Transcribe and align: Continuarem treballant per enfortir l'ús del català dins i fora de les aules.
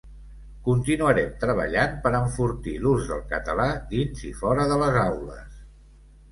Continuarem 0.69 1.29
treballant 1.43 1.93
per 2.07 2.13
enfortir 2.21 2.75
l'ús 2.87 3.05
del 3.13 3.23
català 3.37 3.71
dins 3.95 4.27
i 4.33 4.35
fora 4.43 4.69
de 4.75 4.81
les 4.85 5.01
aules. 5.07 5.65